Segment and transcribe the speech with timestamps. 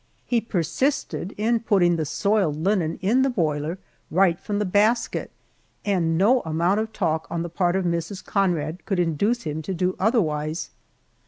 [0.25, 3.77] He persisted in putting the soiled linen in the boiler
[4.09, 5.29] right from the basket,
[5.85, 8.25] and no amount of talk on the part of Mrs.
[8.25, 10.71] Conrad could induce him to do otherwise.